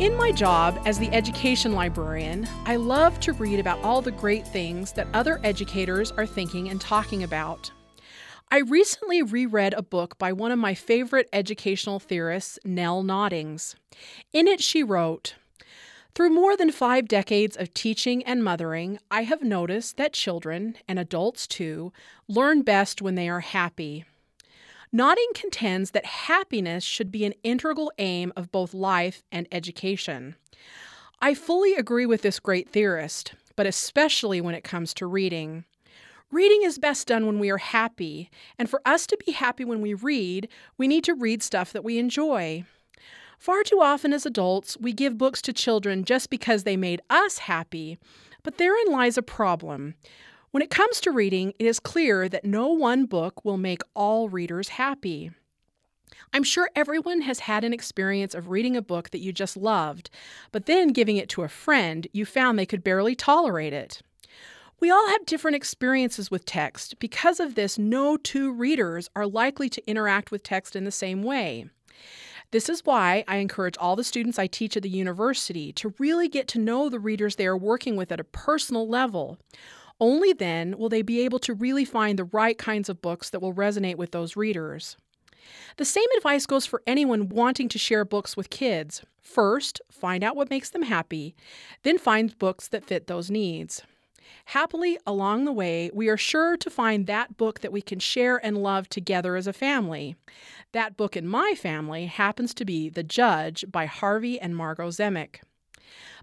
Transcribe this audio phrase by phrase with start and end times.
[0.00, 4.46] In my job as the education librarian, I love to read about all the great
[4.46, 7.72] things that other educators are thinking and talking about.
[8.48, 13.74] I recently reread a book by one of my favorite educational theorists, Nell Noddings.
[14.32, 15.34] In it, she wrote
[16.14, 21.00] Through more than five decades of teaching and mothering, I have noticed that children, and
[21.00, 21.92] adults too,
[22.28, 24.04] learn best when they are happy.
[24.92, 30.34] Noddings contends that happiness should be an integral aim of both life and education.
[31.20, 35.64] I fully agree with this great theorist, but especially when it comes to reading.
[36.30, 39.80] Reading is best done when we are happy, and for us to be happy when
[39.80, 42.64] we read, we need to read stuff that we enjoy.
[43.38, 47.38] Far too often as adults, we give books to children just because they made us
[47.38, 47.98] happy,
[48.42, 49.94] but therein lies a problem.
[50.50, 54.30] When it comes to reading, it is clear that no one book will make all
[54.30, 55.30] readers happy.
[56.32, 60.08] I'm sure everyone has had an experience of reading a book that you just loved,
[60.50, 64.00] but then giving it to a friend, you found they could barely tolerate it.
[64.80, 66.98] We all have different experiences with text.
[66.98, 71.22] Because of this, no two readers are likely to interact with text in the same
[71.22, 71.66] way.
[72.52, 76.28] This is why I encourage all the students I teach at the university to really
[76.28, 79.36] get to know the readers they are working with at a personal level.
[80.00, 83.40] Only then will they be able to really find the right kinds of books that
[83.40, 84.96] will resonate with those readers.
[85.76, 89.02] The same advice goes for anyone wanting to share books with kids.
[89.20, 91.34] First, find out what makes them happy,
[91.82, 93.82] then find books that fit those needs.
[94.46, 98.44] Happily, along the way, we are sure to find that book that we can share
[98.44, 100.16] and love together as a family.
[100.72, 105.40] That book in my family happens to be The Judge by Harvey and Margot Zemach.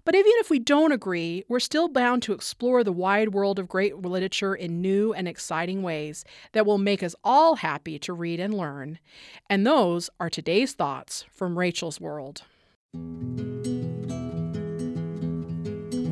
[0.06, 3.66] But even if we don't agree, we're still bound to explore the wide world of
[3.66, 8.38] great literature in new and exciting ways that will make us all happy to read
[8.38, 9.00] and learn.
[9.50, 12.42] And those are today's thoughts from Rachel's World.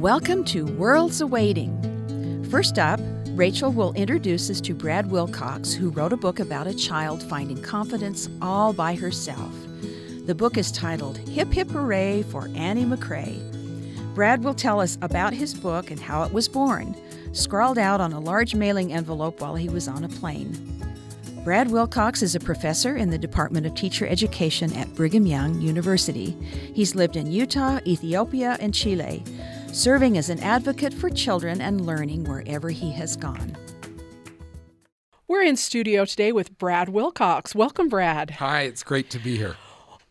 [0.01, 2.49] Welcome to Worlds Awaiting.
[2.51, 2.99] First up,
[3.37, 7.63] Rachel will introduce us to Brad Wilcox, who wrote a book about a child finding
[7.63, 9.55] confidence all by herself.
[10.27, 13.54] The book is titled Hip Hip Hooray for Annie McCrae.
[14.15, 16.95] Brad will tell us about his book and how it was born,
[17.33, 20.53] scrawled out on a large mailing envelope while he was on a plane.
[21.43, 26.31] Brad Wilcox is a professor in the Department of Teacher Education at Brigham Young University.
[26.75, 29.25] He's lived in Utah, Ethiopia, and Chile,
[29.73, 33.57] serving as an advocate for children and learning wherever he has gone.
[35.27, 37.53] We're in studio today with Brad Wilcox.
[37.53, 38.31] Welcome, Brad.
[38.31, 39.57] Hi, it's great to be here.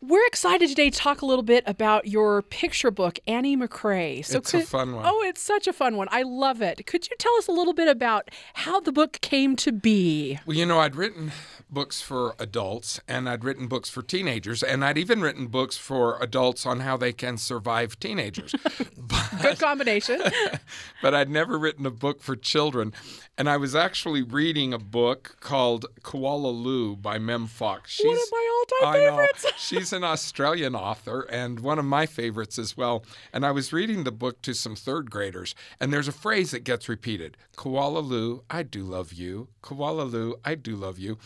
[0.05, 4.25] We're excited today to talk a little bit about your picture book, Annie McCrae.
[4.25, 5.05] So it's could, a fun one.
[5.07, 6.09] Oh, it's such a fun one.
[6.11, 6.85] I love it.
[6.85, 10.39] Could you tell us a little bit about how the book came to be?
[10.45, 11.31] Well, you know, I'd written
[11.69, 16.21] books for adults and I'd written books for teenagers and I'd even written books for
[16.21, 18.53] adults on how they can survive teenagers.
[18.97, 20.21] but, Good combination.
[21.01, 22.91] but I'd never written a book for children.
[23.37, 27.91] And I was actually reading a book called Koala Lou by Mem Fox.
[27.91, 29.45] She's, one of my all-time favorites.
[29.57, 33.05] She's an Australian author and one of my favorites as well.
[33.31, 36.65] And I was reading the book to some third graders, and there's a phrase that
[36.65, 39.47] gets repeated: "Koala Lou, I do love you.
[39.61, 41.17] Koala Lou, I do love you."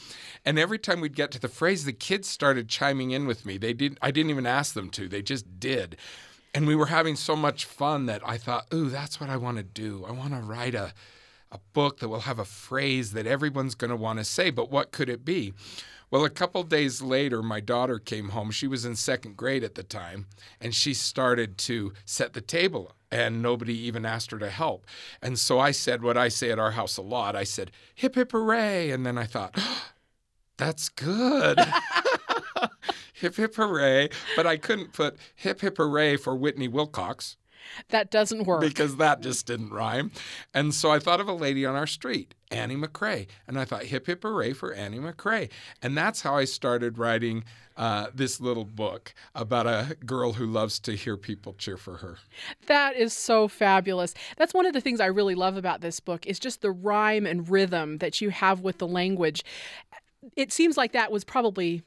[0.46, 3.58] And every time we'd get to the phrase, the kids started chiming in with me.
[3.58, 3.98] They didn't.
[4.02, 5.08] I didn't even ask them to.
[5.08, 5.98] They just did.
[6.54, 9.58] And we were having so much fun that I thought, "Ooh, that's what I want
[9.58, 10.06] to do.
[10.08, 10.94] I want to write a."
[11.52, 14.70] a book that will have a phrase that everyone's going to want to say, but
[14.70, 15.54] what could it be?
[16.10, 18.50] Well, a couple days later, my daughter came home.
[18.52, 20.28] She was in second grade at the time,
[20.62, 24.86] and she started to set the table, and nobody even asked her to help.
[25.22, 28.16] And so I said what I say at our house a lot I said, hip,
[28.16, 28.90] hip, hooray.
[28.90, 29.88] And then I thought, oh,
[30.58, 31.60] that's good.
[33.14, 34.10] hip, hip, hooray.
[34.36, 37.36] But I couldn't put hip, hip, hooray for Whitney Wilcox
[37.90, 38.62] that doesn't work.
[38.62, 40.12] Because that just didn't rhyme.
[40.54, 43.28] And so I thought of a lady on our street, Annie McCrae.
[43.48, 45.50] And I thought, hip hip hooray for Annie McCrae.
[45.82, 47.44] And that's how I started writing
[47.78, 52.18] uh, this little book about a girl who loves to hear people cheer for her.
[52.66, 54.14] That is so fabulous.
[54.36, 57.26] That's one of the things I really love about this book is just the rhyme
[57.26, 59.44] and rhythm that you have with the language.
[60.36, 61.84] It seems like that was probably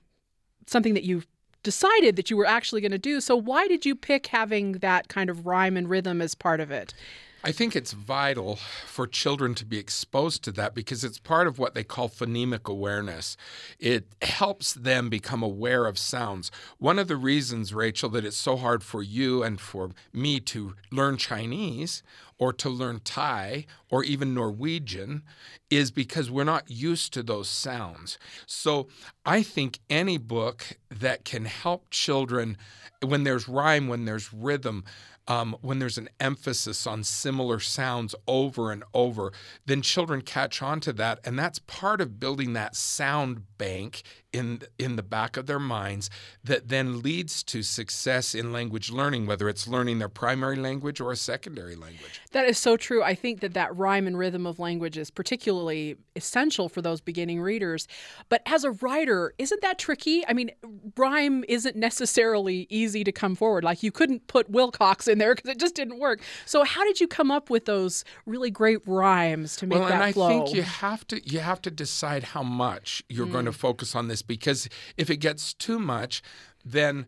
[0.67, 1.23] something that you
[1.63, 3.21] decided that you were actually going to do.
[3.21, 6.71] So why did you pick having that kind of rhyme and rhythm as part of
[6.71, 6.95] it?
[7.43, 11.59] I think it's vital for children to be exposed to that because it's part of
[11.59, 13.35] what they call phonemic awareness.
[13.79, 16.51] It helps them become aware of sounds.
[16.77, 20.75] One of the reasons, Rachel, that it's so hard for you and for me to
[20.91, 22.03] learn Chinese
[22.41, 25.23] or to learn Thai or even Norwegian
[25.69, 28.19] is because we're not used to those sounds.
[28.47, 28.89] So
[29.25, 32.57] I think any book that can help children
[33.05, 34.85] when there's rhyme, when there's rhythm,
[35.29, 39.33] um, when there's an emphasis on similar sounds over and over,
[39.67, 41.21] then children catch on to that.
[41.25, 44.03] And that's part of building that sound bank
[44.33, 46.09] in in the back of their minds
[46.45, 51.11] that then leads to success in language learning whether it's learning their primary language or
[51.11, 52.21] a secondary language.
[52.33, 53.03] That is so true.
[53.03, 57.41] I think that that rhyme and rhythm of language is particularly essential for those beginning
[57.41, 57.89] readers.
[58.29, 60.27] But as a writer isn't that tricky?
[60.27, 60.51] I mean
[60.97, 63.65] rhyme isn't necessarily easy to come forward.
[63.65, 66.21] Like you couldn't put wilcox in there because it just didn't work.
[66.47, 69.95] So how did you come up with those really great rhymes to make well, that
[69.95, 70.29] and I flow?
[70.29, 73.33] think you have to you have to decide how much you're mm.
[73.33, 76.23] going to focus on this because if it gets too much,
[76.65, 77.07] then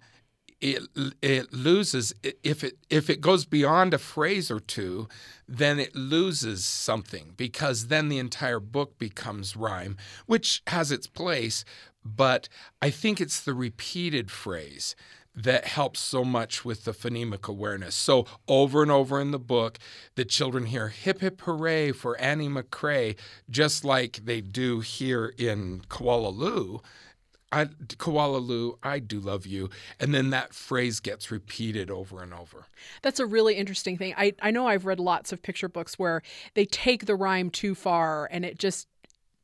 [0.62, 0.82] it
[1.20, 2.14] it loses
[2.44, 5.08] if it if it goes beyond a phrase or two
[5.48, 11.64] then it loses something because then the entire book becomes rhyme which has its place
[12.04, 12.48] but
[12.80, 14.94] i think it's the repeated phrase
[15.34, 17.94] that helps so much with the phonemic awareness.
[17.94, 19.78] So over and over in the book,
[20.14, 23.16] the children hear hip hip hooray for Annie McCrae,
[23.48, 26.82] just like they do here in Koala Lou.
[27.52, 27.68] I,
[28.82, 29.68] I do love you.
[30.00, 32.64] And then that phrase gets repeated over and over.
[33.02, 34.14] That's a really interesting thing.
[34.16, 36.22] I, I know I've read lots of picture books where
[36.54, 38.88] they take the rhyme too far and it just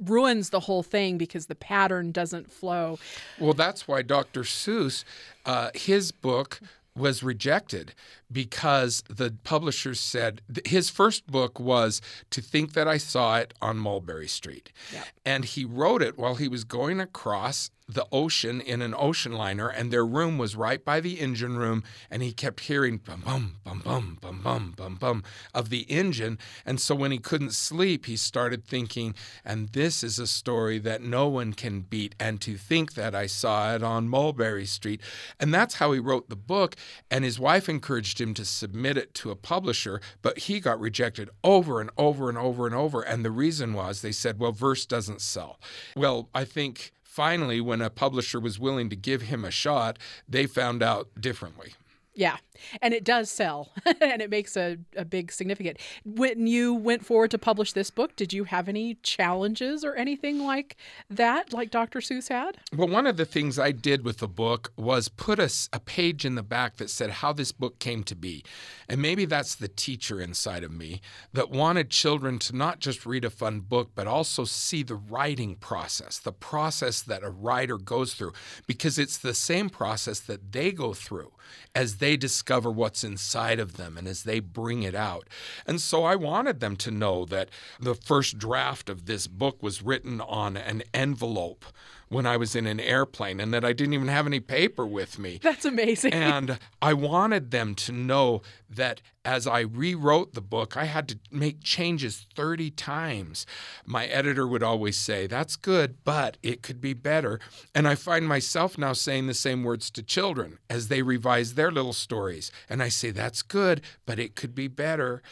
[0.04, 2.98] ruins the whole thing because the pattern doesn't flow.
[3.38, 4.42] Well, that's why Dr.
[4.42, 5.04] Seuss,
[5.44, 6.60] uh, his book
[6.98, 7.94] was rejected
[8.30, 13.78] because the publishers said his first book was To Think That I Saw It on
[13.78, 14.72] Mulberry Street.
[14.92, 15.04] Yeah.
[15.24, 19.68] And he wrote it while he was going across the ocean in an ocean liner,
[19.68, 23.56] and their room was right by the engine room, and he kept hearing bum bum
[23.64, 25.22] bum bum bum bum bum
[25.54, 26.38] of the engine.
[26.64, 29.14] And so when he couldn't sleep, he started thinking,
[29.44, 33.26] and this is a story that no one can beat, and to think that I
[33.26, 35.00] saw it on Mulberry Street.
[35.38, 36.76] And that's how he wrote the book.
[37.10, 41.30] And his wife encouraged him to submit it to a publisher, but he got rejected
[41.42, 43.02] over and over and over and over.
[43.02, 45.58] And the reason was they said, well, verse doesn't sell.
[45.96, 49.98] Well, I think finally, when a publisher was willing to give him a shot,
[50.28, 51.74] they found out differently.
[52.14, 52.36] Yeah,
[52.82, 53.70] and it does sell,
[54.00, 55.78] and it makes a, a big significant.
[56.04, 60.44] When you went forward to publish this book, did you have any challenges or anything
[60.44, 60.76] like
[61.08, 62.00] that, like Dr.
[62.00, 62.58] Seuss had?
[62.74, 66.24] Well, one of the things I did with the book was put a, a page
[66.24, 68.44] in the back that said how this book came to be.
[68.88, 71.00] And maybe that's the teacher inside of me
[71.32, 75.56] that wanted children to not just read a fun book, but also see the writing
[75.56, 78.32] process, the process that a writer goes through,
[78.66, 81.32] because it's the same process that they go through
[81.74, 85.28] as they discover what's inside of them and as they bring it out.
[85.66, 89.82] And so I wanted them to know that the first draft of this book was
[89.82, 91.64] written on an envelope
[92.08, 95.18] when I was in an airplane and that I didn't even have any paper with
[95.18, 95.38] me.
[95.42, 96.12] That's amazing.
[96.12, 101.18] And I wanted them to know that as I rewrote the book, I had to
[101.30, 103.44] make changes 30 times.
[103.84, 107.40] My editor would always say, That's good, but it could be better.
[107.74, 111.70] And I find myself now saying the same words to children as they revise their
[111.70, 112.50] little stories.
[112.68, 115.22] And I say, That's good, but it could be better.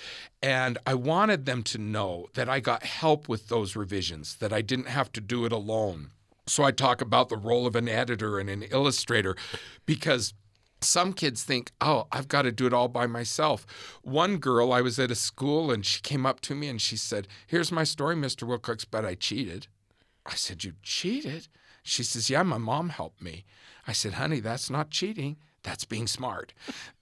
[0.43, 4.61] And I wanted them to know that I got help with those revisions, that I
[4.61, 6.11] didn't have to do it alone.
[6.47, 9.35] So I talk about the role of an editor and an illustrator
[9.85, 10.33] because
[10.81, 13.67] some kids think, oh, I've got to do it all by myself.
[14.03, 16.97] One girl, I was at a school and she came up to me and she
[16.97, 18.45] said, Here's my story, Mr.
[18.45, 19.67] Wilcox, but I cheated.
[20.25, 21.49] I said, You cheated?
[21.83, 23.45] She says, Yeah, my mom helped me.
[23.87, 25.37] I said, Honey, that's not cheating.
[25.63, 26.53] That's being smart.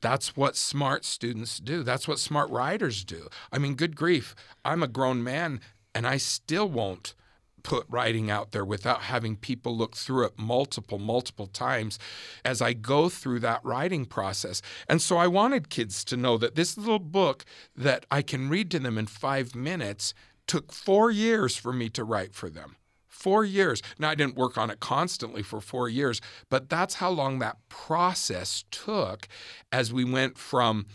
[0.01, 1.83] That's what smart students do.
[1.83, 3.29] That's what smart writers do.
[3.53, 4.35] I mean, good grief.
[4.65, 5.61] I'm a grown man
[5.95, 7.15] and I still won't
[7.64, 11.99] put writing out there without having people look through it multiple, multiple times
[12.44, 14.62] as I go through that writing process.
[14.88, 17.44] And so I wanted kids to know that this little book
[17.75, 20.14] that I can read to them in five minutes
[20.47, 22.76] took four years for me to write for them.
[23.09, 23.80] Four years.
[23.99, 27.56] Now, I didn't work on it constantly for four years, but that's how long that
[27.71, 29.26] process took
[29.73, 30.87] as we went from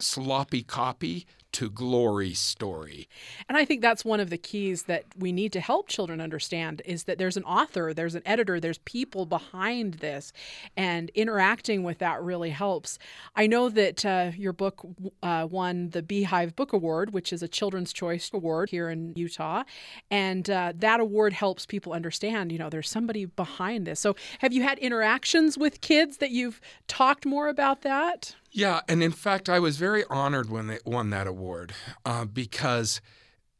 [0.00, 3.08] sloppy copy to glory story.
[3.48, 6.82] And I think that's one of the keys that we need to help children understand
[6.84, 10.32] is that there's an author, there's an editor, there's people behind this,
[10.76, 12.98] and interacting with that really helps.
[13.36, 14.84] I know that uh, your book
[15.22, 19.62] uh, won the Beehive Book Award, which is a Children's Choice Award here in Utah,
[20.10, 24.00] and uh, that award helps people understand, you know, there's somebody behind this.
[24.00, 28.34] So, have you had interactions with kids that you've talked more about that?
[28.56, 31.72] Yeah, and in fact, I was very honored when they won that award
[32.06, 33.00] uh, because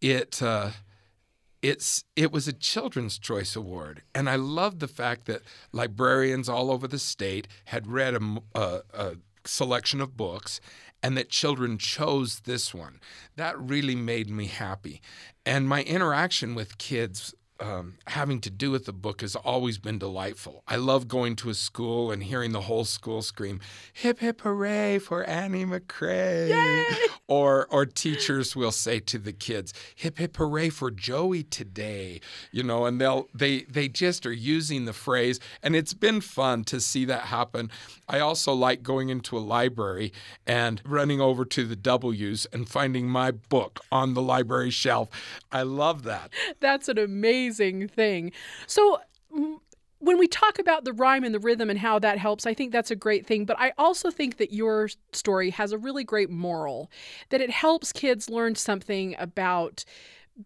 [0.00, 0.70] it uh,
[1.62, 6.70] it's it was a Children's Choice Award, and I loved the fact that librarians all
[6.70, 10.60] over the state had read a, a, a selection of books
[11.02, 13.00] and that children chose this one.
[13.34, 15.02] That really made me happy.
[15.44, 19.98] And my interaction with kids um, having to do with the book has always been
[19.98, 20.64] delightful.
[20.66, 23.60] I love going to a school and hearing the whole school scream,
[23.92, 26.84] "Hip hip hooray for Annie McCrae!" Yay!
[27.26, 32.20] Or or teachers will say to the kids, "Hip hip hooray for Joey today!"
[32.52, 36.64] You know, and they'll they they just are using the phrase, and it's been fun
[36.64, 37.70] to see that happen.
[38.06, 40.12] I also like going into a library
[40.46, 45.08] and running over to the W's and finding my book on the library shelf.
[45.50, 46.30] I love that.
[46.60, 48.32] That's an amazing thing.
[48.66, 49.00] So,
[50.04, 52.72] when we talk about the rhyme and the rhythm and how that helps, I think
[52.72, 53.46] that's a great thing.
[53.46, 56.90] But I also think that your story has a really great moral,
[57.30, 59.84] that it helps kids learn something about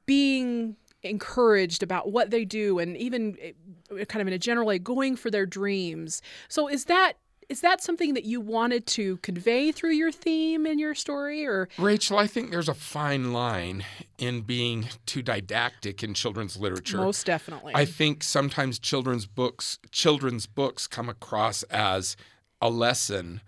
[0.07, 4.79] being encouraged about what they do and even eh, kind of in a general way
[4.79, 6.23] going for their dreams.
[6.49, 7.15] So, is that
[7.49, 11.69] is that something that you wanted to convey through your theme in your story or
[11.79, 13.85] Rachel, I think there's a fine line
[14.19, 16.99] in being too didactic in children's literature.
[16.99, 17.73] Most definitely.
[17.75, 22.17] I think sometimes children's books children's books come across as
[22.61, 23.41] a lesson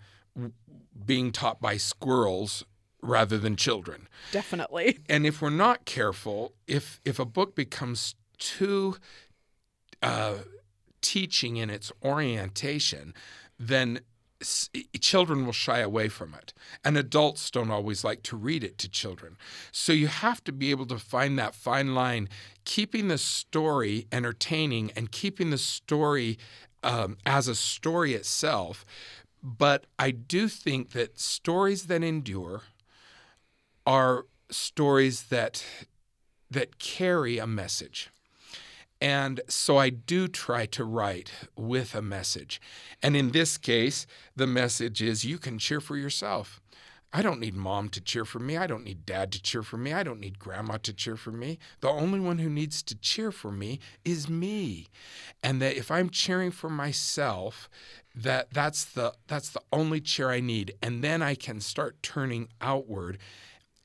[1.05, 2.63] being taught by squirrels
[3.01, 4.07] rather than children.
[4.31, 4.99] Definitely.
[5.09, 8.95] And if we're not careful, if if a book becomes too
[10.01, 10.35] uh,
[11.01, 13.13] teaching in its orientation,
[13.61, 14.01] then
[14.99, 16.53] children will shy away from it.
[16.83, 19.37] And adults don't always like to read it to children.
[19.71, 22.27] So you have to be able to find that fine line,
[22.65, 26.39] keeping the story entertaining and keeping the story
[26.83, 28.83] um, as a story itself.
[29.43, 32.63] But I do think that stories that endure
[33.85, 35.63] are stories that
[36.49, 38.09] that carry a message.
[39.01, 42.61] And so I do try to write with a message.
[43.01, 44.05] And in this case,
[44.35, 46.61] the message is you can cheer for yourself.
[47.13, 48.55] I don't need mom to cheer for me.
[48.55, 49.91] I don't need dad to cheer for me.
[49.91, 51.59] I don't need grandma to cheer for me.
[51.81, 54.87] The only one who needs to cheer for me is me.
[55.43, 57.69] And that if I'm cheering for myself,
[58.15, 60.75] that that's the that's the only cheer I need.
[60.81, 63.17] And then I can start turning outward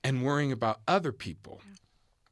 [0.04, 1.62] and worrying about other people.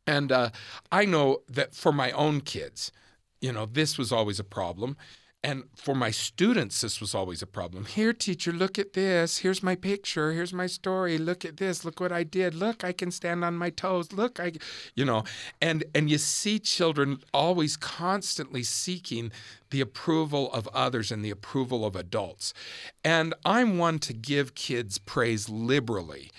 [0.06, 0.50] And uh,
[0.92, 2.92] I know that for my own kids,
[3.40, 4.96] you know, this was always a problem.
[5.44, 7.84] And for my students, this was always a problem.
[7.84, 9.38] Here, teacher, look at this.
[9.38, 10.32] Here's my picture.
[10.32, 11.18] Here's my story.
[11.18, 11.84] Look at this.
[11.84, 12.54] Look what I did.
[12.54, 14.11] Look, I can stand on my toes.
[14.11, 14.52] Look, I,
[14.94, 15.25] you know,
[15.61, 19.30] and and you see children always constantly seeking
[19.68, 22.54] the approval of others and the approval of adults.
[23.04, 26.30] And I'm one to give kids praise liberally.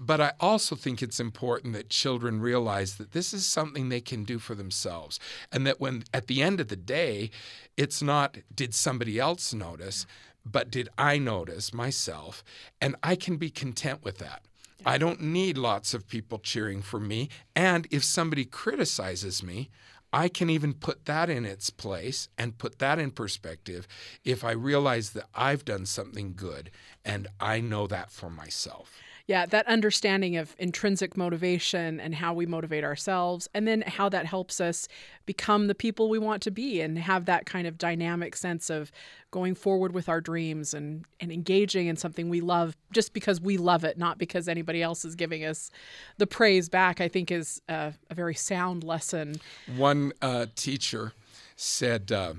[0.00, 4.22] But I also think it's important that children realize that this is something they can
[4.22, 5.18] do for themselves.
[5.50, 7.30] And that when, at the end of the day,
[7.76, 10.06] it's not, did somebody else notice,
[10.44, 12.44] but did I notice myself?
[12.80, 14.42] And I can be content with that.
[14.86, 17.28] I don't need lots of people cheering for me.
[17.56, 19.68] And if somebody criticizes me,
[20.12, 23.86] I can even put that in its place and put that in perspective
[24.24, 26.70] if I realize that I've done something good
[27.04, 28.96] and I know that for myself.
[29.28, 34.24] Yeah, that understanding of intrinsic motivation and how we motivate ourselves, and then how that
[34.24, 34.88] helps us
[35.26, 38.90] become the people we want to be and have that kind of dynamic sense of
[39.30, 43.58] going forward with our dreams and, and engaging in something we love just because we
[43.58, 45.70] love it, not because anybody else is giving us
[46.16, 49.34] the praise back, I think is a, a very sound lesson.
[49.76, 51.12] One uh, teacher
[51.54, 52.32] said, uh,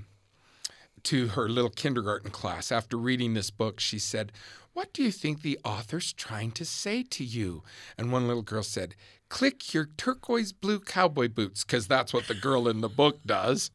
[1.03, 4.31] to her little kindergarten class after reading this book, she said,
[4.73, 7.63] what do you think the author's trying to say to you?
[7.97, 8.95] And one little girl said,
[9.29, 13.71] Click your turquoise blue cowboy boots, because that's what the girl in the book does.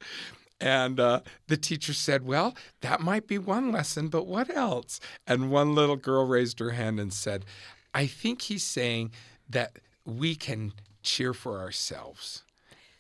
[0.61, 5.01] And uh, the teacher said, Well, that might be one lesson, but what else?
[5.27, 7.45] And one little girl raised her hand and said,
[7.93, 9.13] I think he's saying
[9.49, 10.73] that we can
[11.03, 12.44] cheer for ourselves.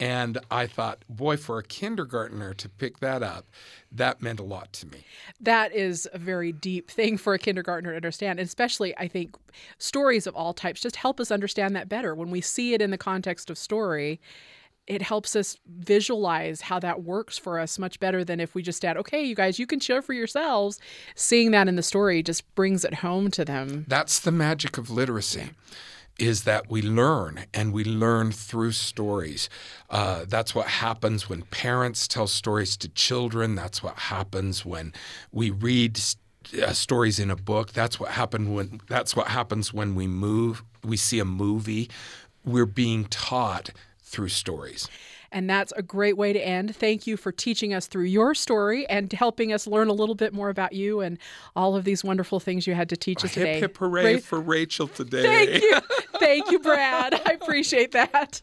[0.00, 3.46] And I thought, boy, for a kindergartner to pick that up,
[3.92, 5.04] that meant a lot to me.
[5.40, 8.40] That is a very deep thing for a kindergartner to understand.
[8.40, 9.36] And especially, I think
[9.78, 12.14] stories of all types just help us understand that better.
[12.14, 14.20] When we see it in the context of story,
[14.86, 18.84] it helps us visualize how that works for us much better than if we just
[18.84, 20.78] add, okay, you guys, you can share for yourselves.
[21.14, 23.86] Seeing that in the story just brings it home to them.
[23.88, 25.50] That's the magic of literacy.
[26.18, 29.49] Is that we learn and we learn through stories.
[29.90, 33.56] Uh, that's what happens when parents tell stories to children.
[33.56, 34.92] That's what happens when
[35.33, 35.99] we read
[36.62, 37.73] uh, stories in a book.
[37.73, 38.80] That's what happened when.
[38.88, 40.62] That's what happens when we move.
[40.85, 41.90] We see a movie.
[42.44, 43.71] We're being taught
[44.02, 44.88] through stories.
[45.34, 46.76] And that's a great way to end.
[46.76, 50.32] Thank you for teaching us through your story and helping us learn a little bit
[50.32, 51.18] more about you and
[51.56, 53.58] all of these wonderful things you had to teach us hip, today.
[53.58, 55.22] Hip hooray Ra- for Rachel today.
[55.22, 55.78] Thank you.
[56.20, 57.20] Thank you, Brad.
[57.26, 58.40] I appreciate that.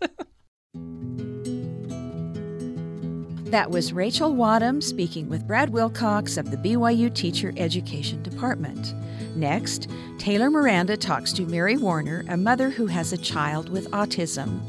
[3.52, 8.94] That was Rachel Wadham speaking with Brad Wilcox of the BYU Teacher Education Department.
[9.38, 14.60] Next, Taylor Miranda talks to Mary Warner, a mother who has a child with autism.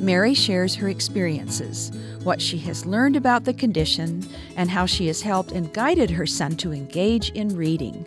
[0.00, 1.90] Mary shares her experiences,
[2.22, 4.26] what she has learned about the condition,
[4.56, 8.04] and how she has helped and guided her son to engage in reading.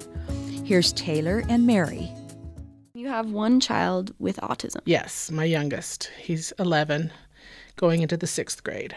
[0.65, 2.11] Here's Taylor and Mary.
[2.93, 4.81] You have one child with autism.
[4.85, 6.11] Yes, my youngest.
[6.19, 7.11] He's 11,
[7.75, 8.95] going into the sixth grade.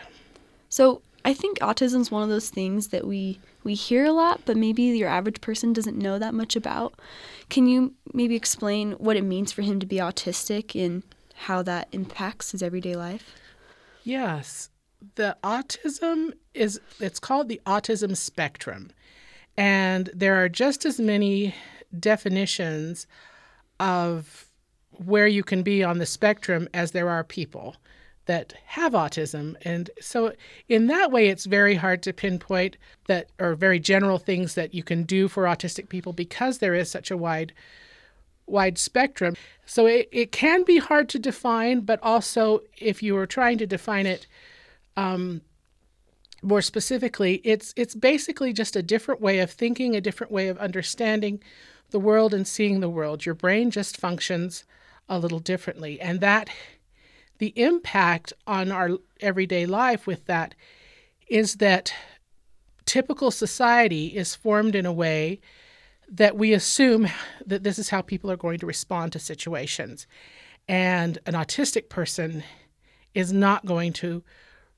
[0.69, 4.41] So I think autism is one of those things that we we hear a lot,
[4.45, 6.95] but maybe your average person doesn't know that much about.
[7.49, 11.89] Can you maybe explain what it means for him to be autistic and how that
[11.93, 13.35] impacts his everyday life?
[14.05, 14.71] Yes.
[15.15, 18.91] The autism is, it's called the autism spectrum.
[19.57, 21.55] And there are just as many
[21.99, 23.07] definitions
[23.81, 24.47] of
[24.91, 27.77] where you can be on the spectrum as there are people
[28.27, 29.57] that have autism.
[29.63, 30.33] And so,
[30.69, 32.77] in that way, it's very hard to pinpoint
[33.09, 36.91] that or very general things that you can do for autistic people because there is
[36.91, 37.53] such a wide
[38.47, 39.35] wide spectrum.
[39.67, 43.67] So it, it can be hard to define, but also if you were trying to
[43.67, 44.27] define it
[44.97, 45.41] um,
[46.43, 50.59] more specifically, it's it's basically just a different way of thinking, a different way of
[50.59, 51.41] understanding
[51.91, 53.25] the world and seeing the world.
[53.25, 54.65] Your brain just functions
[55.09, 56.51] a little differently, and that
[57.39, 60.55] the impact on our everyday life with that
[61.29, 61.95] is that
[62.85, 65.41] typical society is formed in a way
[66.13, 67.09] that we assume
[67.47, 70.07] that this is how people are going to respond to situations.
[70.69, 72.45] And an autistic person
[73.15, 74.23] is not going to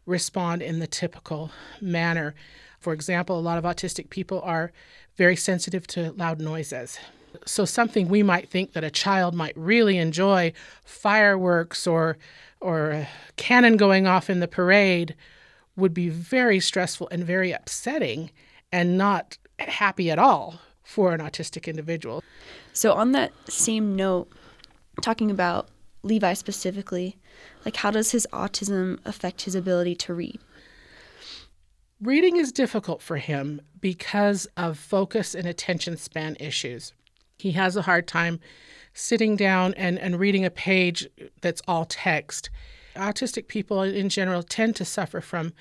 [0.06, 2.34] respond in the typical manner.
[2.78, 4.70] For example, a lot of autistic people are
[5.16, 6.98] very sensitive to loud noises.
[7.46, 10.52] So something we might think that a child might really enjoy,
[10.84, 12.16] fireworks or
[12.60, 15.14] or a cannon going off in the parade
[15.76, 18.30] would be very stressful and very upsetting
[18.72, 22.22] and not happy at all for an autistic individual.
[22.72, 24.28] So, on that same note,
[25.02, 25.68] talking about
[26.02, 27.16] Levi specifically,
[27.64, 30.38] like how does his autism affect his ability to read?
[32.00, 36.92] Reading is difficult for him because of focus and attention span issues.
[37.38, 38.40] He has a hard time
[38.92, 41.08] sitting down and, and reading a page
[41.40, 42.50] that's all text.
[42.94, 45.52] Autistic people in general tend to suffer from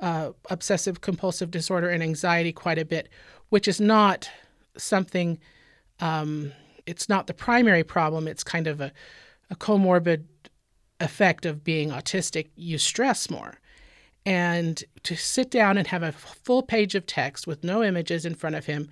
[0.00, 3.08] uh, obsessive compulsive disorder and anxiety quite a bit,
[3.50, 4.28] which is not
[4.76, 5.38] something,
[6.00, 6.52] um,
[6.86, 8.92] it's not the primary problem, it's kind of a,
[9.50, 10.24] a comorbid
[11.00, 12.50] effect of being autistic.
[12.56, 13.58] You stress more.
[14.24, 18.34] And to sit down and have a full page of text with no images in
[18.34, 18.88] front of him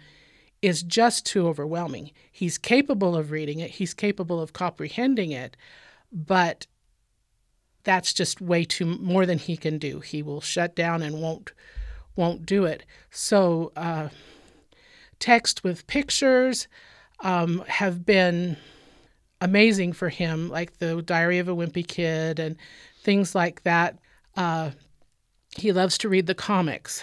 [0.61, 2.11] is just too overwhelming.
[2.31, 5.57] He's capable of reading it, he's capable of comprehending it,
[6.13, 6.67] but
[7.85, 10.01] that's just way too more than he can do.
[10.01, 11.53] He will shut down and won't
[12.17, 12.85] won't do it.
[13.11, 14.09] So uh,
[15.21, 16.67] text with pictures
[17.21, 18.57] um, have been
[19.41, 22.57] amazing for him, like the Diary of a Wimpy Kid and
[23.03, 23.99] things like that.
[24.37, 24.71] Uh,
[25.57, 27.03] he loves to read the comics.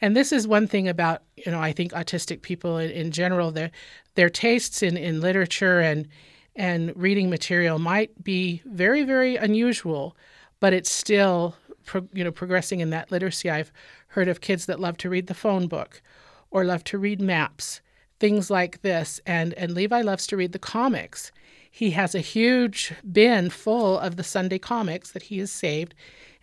[0.00, 3.50] And this is one thing about, you know, I think autistic people in, in general,
[3.50, 3.70] their,
[4.14, 6.08] their tastes in, in literature and,
[6.54, 10.16] and reading material might be very, very unusual,
[10.60, 13.48] but it's still, pro, you know, progressing in that literacy.
[13.48, 13.72] I've
[14.08, 16.02] heard of kids that love to read the phone book
[16.50, 17.80] or love to read maps,
[18.18, 19.20] things like this.
[19.26, 21.32] And, and Levi loves to read the comics.
[21.70, 25.94] He has a huge bin full of the Sunday comics that he has saved,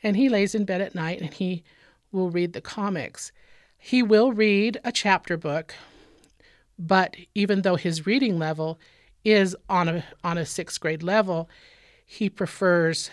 [0.04, 1.64] and he lays in bed at night and he
[2.12, 3.32] will read the comics.
[3.78, 5.74] He will read a chapter book,
[6.78, 8.80] but even though his reading level
[9.26, 11.50] is on a on a sixth grade level,
[12.06, 13.10] he prefers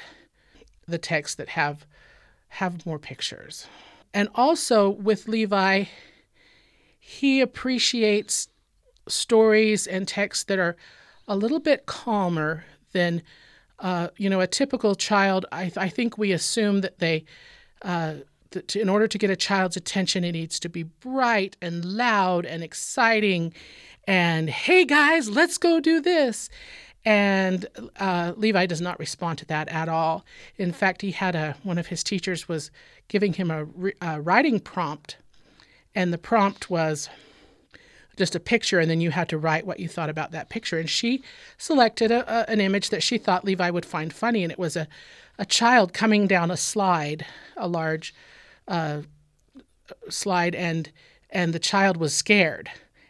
[0.87, 1.87] the texts that have
[2.49, 3.67] have more pictures.
[4.13, 5.85] And also with Levi,
[7.11, 8.49] he appreciates
[9.09, 10.77] stories and texts that are
[11.27, 13.21] a little bit calmer than,
[13.81, 15.45] uh, you know, a typical child.
[15.51, 17.25] I, I think we assume that they,
[17.83, 18.15] uh,
[18.53, 22.47] that in order to get a child's attention, it needs to be bright and loud
[22.47, 23.55] and exciting,
[24.07, 26.49] and hey guys, let's go do this.
[27.05, 27.67] And
[27.99, 30.25] uh, Levi does not respond to that at all.
[30.59, 32.71] In fact, he had a one of his teachers was
[33.09, 33.67] giving him a,
[34.01, 35.17] a writing prompt,
[35.95, 37.09] and the prompt was
[38.17, 40.79] just a picture, and then you had to write what you thought about that picture.
[40.79, 41.23] And she
[41.57, 44.77] selected a, a, an image that she thought Levi would find funny, and it was
[44.77, 44.87] a,
[45.39, 47.25] a child coming down a slide,
[47.57, 48.15] a large
[48.69, 49.03] uh,
[50.09, 50.91] slide, and
[51.31, 52.69] and the child was scared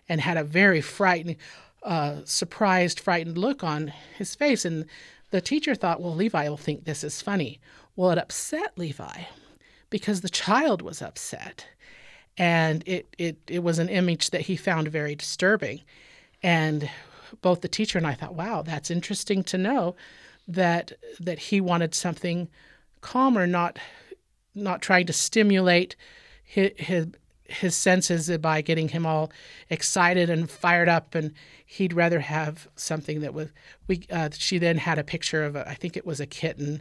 [0.09, 1.37] and had a very frightened
[1.83, 4.65] uh, surprised, frightened look on his face.
[4.65, 4.85] And
[5.31, 7.61] the teacher thought, well, Levi will think this is funny.
[7.97, 9.23] Well, it upset Levi
[9.89, 11.67] because the child was upset.
[12.41, 15.83] And it, it, it was an image that he found very disturbing.
[16.43, 16.89] And
[17.43, 19.95] both the teacher and I thought, wow, that's interesting to know
[20.49, 22.49] that that he wanted something
[23.03, 23.79] calmer, not
[24.55, 25.97] not trying to stimulate
[26.43, 27.09] his, his
[27.45, 29.31] his senses by getting him all
[29.69, 31.35] excited and fired up and
[31.67, 33.51] he'd rather have something that was
[33.87, 36.81] we uh, she then had a picture of a, I think it was a kitten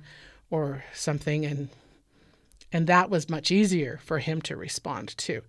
[0.49, 1.69] or something and
[2.71, 5.41] and that was much easier for him to respond to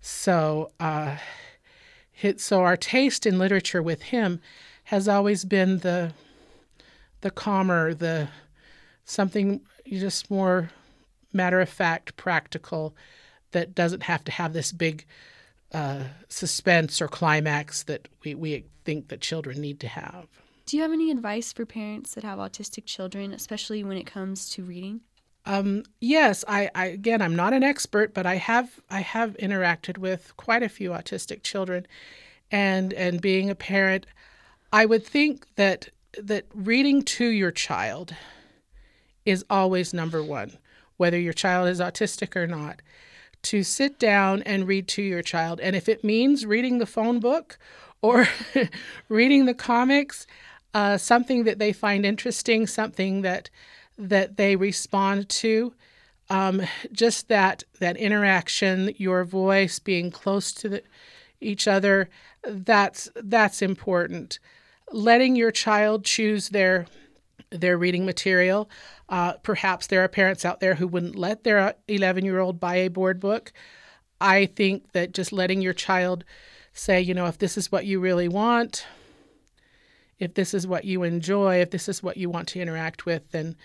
[0.00, 1.16] so uh,
[2.36, 4.40] so our taste in literature with him
[4.84, 6.12] has always been the
[7.20, 8.28] the calmer the
[9.04, 10.70] something just more
[11.32, 12.94] matter of fact practical
[13.52, 15.04] that doesn't have to have this big
[15.72, 20.26] uh, suspense or climax that we, we think that children need to have.
[20.66, 24.48] Do you have any advice for parents that have autistic children, especially when it comes
[24.50, 25.00] to reading?
[25.46, 29.98] Um, yes, I, I again I'm not an expert, but I have I have interacted
[29.98, 31.86] with quite a few autistic children,
[32.50, 34.06] and and being a parent,
[34.72, 38.14] I would think that that reading to your child
[39.24, 40.58] is always number one,
[40.96, 42.82] whether your child is autistic or not
[43.42, 45.60] to sit down and read to your child.
[45.60, 47.58] And if it means reading the phone book
[48.02, 48.28] or
[49.08, 50.26] reading the comics,
[50.74, 53.50] uh, something that they find interesting, something that
[54.00, 55.74] that they respond to,
[56.30, 60.82] um, just that that interaction, your voice being close to the,
[61.40, 62.08] each other,
[62.46, 64.38] that's that's important.
[64.92, 66.86] Letting your child choose their
[67.50, 68.70] their reading material.
[69.08, 72.76] Uh, perhaps there are parents out there who wouldn't let their 11 year old buy
[72.76, 73.52] a board book.
[74.20, 76.24] I think that just letting your child
[76.72, 78.86] say, you know, if this is what you really want,
[80.18, 83.30] if this is what you enjoy, if this is what you want to interact with,
[83.32, 83.56] then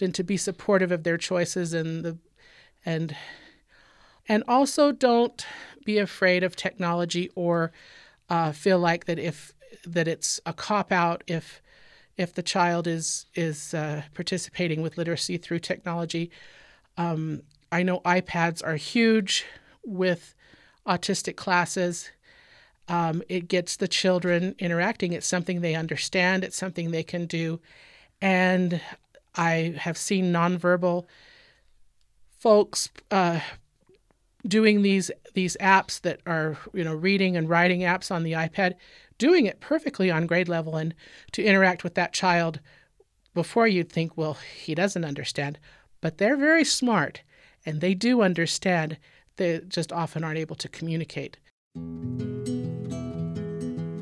[0.00, 2.18] then to be supportive of their choices and the
[2.84, 3.14] and
[4.28, 5.46] and also don't
[5.84, 7.72] be afraid of technology or
[8.28, 9.52] uh, feel like that if
[9.84, 11.62] that it's a cop out if
[12.16, 16.30] if the child is is uh, participating with literacy through technology.
[16.96, 19.46] Um, I know iPads are huge
[19.84, 20.34] with
[20.86, 22.10] autistic classes.
[22.88, 25.12] Um, it gets the children interacting.
[25.12, 26.42] It's something they understand.
[26.44, 27.60] It's something they can do,
[28.20, 28.80] and
[29.34, 31.06] I have seen nonverbal
[32.38, 33.40] folks uh,
[34.46, 38.74] doing these these apps that are you know reading and writing apps on the iPad
[39.20, 40.94] doing it perfectly on grade level and
[41.32, 42.58] to interact with that child
[43.34, 45.58] before you'd think, well, he doesn't understand.
[46.00, 47.22] But they're very smart
[47.64, 48.98] and they do understand.
[49.36, 51.36] They just often aren't able to communicate.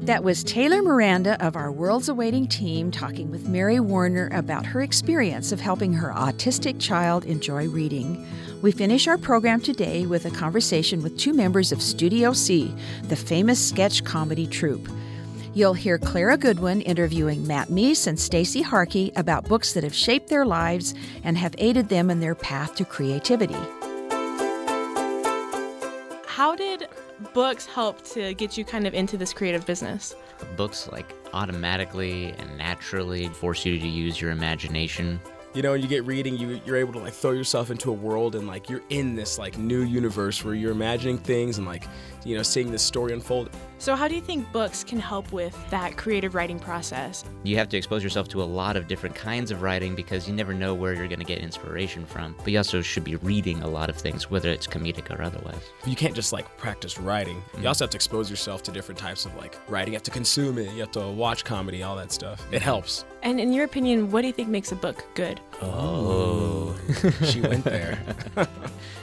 [0.08, 4.80] That was Taylor Miranda of our Worlds Awaiting team talking with Mary Warner about her
[4.80, 8.26] experience of helping her autistic child enjoy reading.
[8.62, 13.16] We finish our program today with a conversation with two members of Studio C, the
[13.16, 14.88] famous sketch comedy troupe.
[15.52, 20.30] You'll hear Clara Goodwin interviewing Matt Meese and Stacy Harkey about books that have shaped
[20.30, 23.60] their lives and have aided them in their path to creativity.
[26.38, 26.77] How did
[27.34, 30.14] books help to get you kind of into this creative business?
[30.56, 35.20] Books like automatically and naturally force you to use your imagination
[35.54, 37.92] you know, when you get reading, you you're able to like throw yourself into a
[37.92, 41.84] world and like you're in this like new universe where you're imagining things and like
[42.24, 43.50] you know seeing this story unfold.
[43.80, 47.24] So, how do you think books can help with that creative writing process?
[47.44, 50.34] You have to expose yourself to a lot of different kinds of writing because you
[50.34, 52.34] never know where you're going to get inspiration from.
[52.38, 55.62] But you also should be reading a lot of things, whether it's comedic or otherwise.
[55.86, 57.36] You can't just like practice writing.
[57.36, 57.66] You mm-hmm.
[57.68, 59.92] also have to expose yourself to different types of like writing.
[59.92, 60.72] You have to consume it.
[60.72, 62.40] You have to watch comedy, all that stuff.
[62.50, 62.64] It mm-hmm.
[62.64, 63.04] helps.
[63.22, 65.40] And in your opinion, what do you think makes a book good?
[65.62, 67.10] Oh, oh.
[67.24, 67.98] she went there.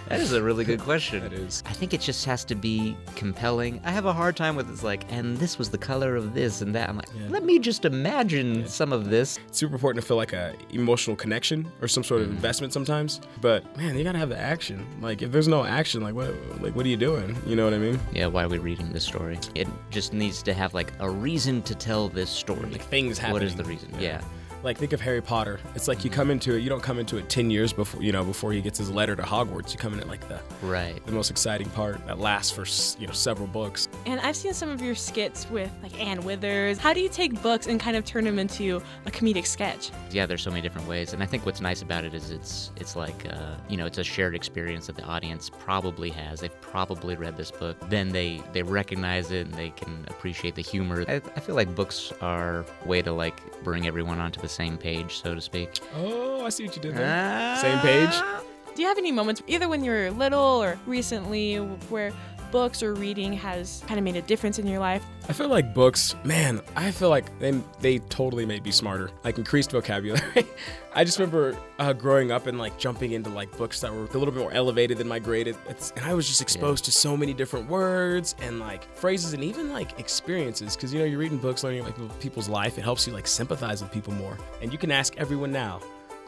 [0.10, 1.22] That is a really good question.
[1.22, 1.64] That is.
[1.66, 3.82] I think it just has to be compelling.
[3.84, 6.62] I have a hard time with it's like, and this was the color of this
[6.62, 6.90] and that.
[6.90, 9.40] I'm like, let me just imagine some of this.
[9.48, 12.36] It's super important to feel like a emotional connection or some sort of mm-hmm.
[12.38, 13.22] investment sometimes.
[13.42, 14.86] But man, you gotta have the action.
[15.02, 17.36] Like if there's no action, like what like what are you doing?
[17.46, 18.00] You know what I mean?
[18.14, 19.40] Yeah, why are we reading this story?
[19.56, 22.70] It just needs to have like a reason to tell this story.
[22.70, 23.34] Like things happening.
[23.34, 23.90] What is the reason?
[24.00, 24.22] Yeah.
[24.66, 25.60] Like think of Harry Potter.
[25.76, 26.62] It's like you come into it.
[26.62, 29.16] You don't come into it ten years before you know before he gets his letter
[29.16, 29.72] to Hogwarts.
[29.72, 31.06] You come in at like the Right.
[31.06, 32.66] the most exciting part that lasts for
[33.00, 33.88] you know several books.
[34.08, 36.80] And I've seen some of your skits with like Ann Withers.
[36.80, 39.92] How do you take books and kind of turn them into a comedic sketch?
[40.10, 42.72] Yeah, there's so many different ways, and I think what's nice about it is it's
[42.78, 46.40] it's like uh, you know it's a shared experience that the audience probably has.
[46.40, 50.64] They've probably read this book, then they they recognize it and they can appreciate the
[50.64, 51.06] humor.
[51.08, 54.78] I, I feel like books are a way to like bring everyone onto the same
[54.78, 55.82] page, so to speak.
[55.98, 57.06] Oh, I see what you did there.
[57.08, 57.58] Ah.
[57.62, 58.46] Same page.
[58.76, 61.58] Do you have any moments, either when you were little or recently,
[61.90, 62.12] where
[62.56, 65.04] books or reading has kind of made a difference in your life?
[65.28, 69.38] I feel like books, man, I feel like they, they totally made me smarter, like
[69.38, 70.48] increased vocabulary.
[70.96, 74.18] I just remember uh, growing up and like jumping into like books that were a
[74.18, 75.54] little bit more elevated than my grade.
[75.68, 79.44] It's, and I was just exposed to so many different words and like phrases and
[79.44, 80.78] even like experiences.
[80.78, 82.78] Cause you know, you're reading books, learning like people's life.
[82.78, 84.38] It helps you like sympathize with people more.
[84.62, 85.82] And you can ask everyone now.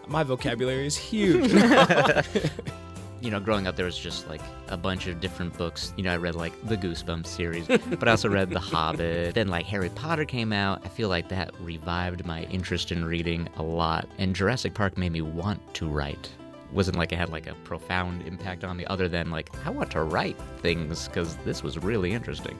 [0.08, 1.54] My vocabulary is huge.
[3.22, 5.94] you know, growing up, there was just like a bunch of different books.
[5.98, 9.34] You know, I read like the Goosebumps series, but I also read The Hobbit.
[9.36, 10.82] Then, like, Harry Potter came out.
[10.86, 14.08] I feel like that revived my interest in reading a lot.
[14.18, 16.30] And Jurassic Park made me want to write.
[16.72, 19.92] Wasn't like it had like a profound impact on me, other than like, I want
[19.92, 22.58] to write things because this was really interesting.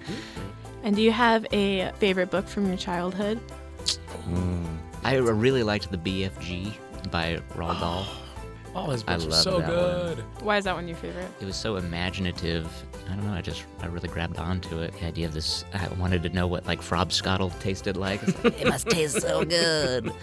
[0.84, 3.40] And do you have a favorite book from your childhood?
[4.30, 4.78] Mm.
[5.04, 6.74] I really liked The BFG
[7.12, 8.06] by Roald Dahl.
[8.08, 8.24] Oh,
[8.78, 10.20] All his I books are love so that good.
[10.44, 11.28] Why is that one your favorite?
[11.42, 12.68] It was so imaginative.
[13.08, 13.34] I don't know.
[13.34, 14.94] I just I really grabbed onto it.
[15.00, 15.66] The idea of this.
[15.74, 18.22] I wanted to know what like Frobscottle tasted like.
[18.44, 20.12] Like, it must taste so good.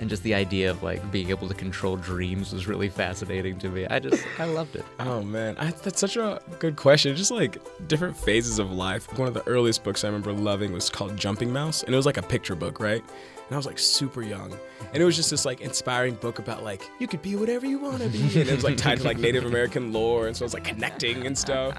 [0.00, 3.68] And just the idea of like being able to control dreams was really fascinating to
[3.68, 3.86] me.
[3.86, 4.84] I just I loved it.
[4.98, 7.14] Oh man, I, that's such a good question.
[7.14, 9.16] Just like different phases of life.
[9.16, 12.06] One of the earliest books I remember loving was called Jumping Mouse, and it was
[12.06, 13.04] like a picture book, right?
[13.46, 14.56] And I was like super young,
[14.92, 17.78] and it was just this like inspiring book about like you could be whatever you
[17.78, 20.44] want to be, and it was like tied to like Native American lore, and so
[20.44, 21.76] it was like connecting and stuff.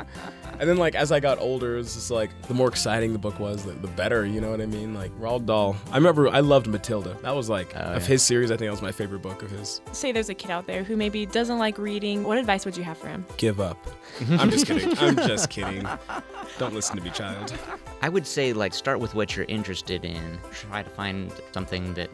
[0.60, 3.20] And then like as I got older, it was just like the more exciting the
[3.20, 4.26] book was, the, the better.
[4.26, 4.94] You know what I mean?
[4.94, 5.76] Like Roald Dahl.
[5.91, 7.18] I remember I loved Matilda.
[7.22, 8.08] That was like oh, of yeah.
[8.08, 8.52] his series.
[8.52, 9.82] I think that was my favorite book of his.
[9.91, 12.24] Say there's a kid out there who maybe doesn't like reading.
[12.24, 13.26] What advice would you have for him?
[13.38, 13.86] Give up.
[14.32, 14.98] I'm just kidding.
[14.98, 15.88] I'm just kidding.
[16.58, 17.54] Don't listen to me, child.
[18.02, 20.39] I would say like start with what you're interested in.
[20.52, 22.10] Try to find something that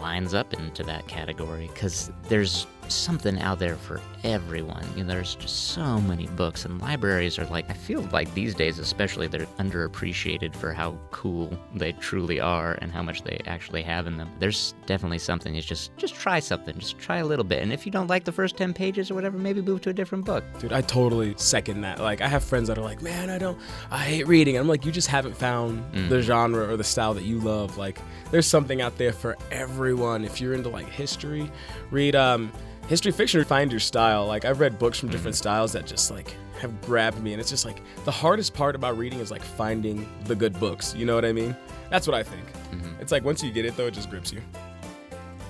[0.00, 4.84] lines up into that category because there's something out there for everyone.
[4.96, 8.54] You know, there's just so many books and libraries are like I feel like these
[8.54, 13.82] days especially they're underappreciated for how cool they truly are and how much they actually
[13.82, 14.30] have in them.
[14.38, 15.54] There's definitely something.
[15.54, 16.78] It's just just try something.
[16.78, 17.62] Just try a little bit.
[17.62, 19.92] And if you don't like the first 10 pages or whatever, maybe move to a
[19.92, 20.44] different book.
[20.58, 21.98] Dude, I totally second that.
[22.00, 23.58] Like, I have friends that are like, man, I don't,
[23.90, 24.56] I hate reading.
[24.56, 27.78] I'm like, you just haven't found the genre or the style that you love.
[27.78, 27.98] Like,
[28.30, 30.24] there's something out there for everyone.
[30.24, 31.50] If you're into like history,
[31.90, 32.52] read um,
[32.90, 34.26] history fiction, find your style.
[34.26, 35.16] Like, I've read books from mm-hmm.
[35.16, 37.32] different styles that just like have grabbed me.
[37.32, 40.94] And it's just like the hardest part about reading is like finding the good books.
[40.94, 41.56] You know what I mean?
[41.88, 42.44] That's what I think.
[42.72, 43.00] Mm-hmm.
[43.00, 44.42] It's like once you get it, though, it just grips you.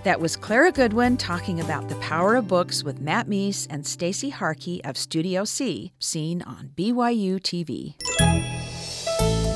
[0.05, 4.31] That was Clara Goodwin talking about the power of books with Matt Meese and Stacy
[4.31, 7.95] Harkey of Studio C, seen on BYU TV.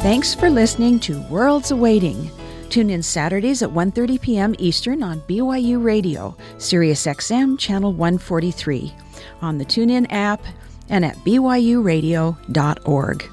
[0.03, 2.31] Thanks for listening to Worlds Awaiting.
[2.75, 4.53] Tune in Saturdays at 1:30 p.m.
[4.59, 8.93] Eastern on BYU Radio, Sirius XM channel 143,
[9.43, 10.43] on the TuneIn app,
[10.89, 13.31] and at byuradio.org.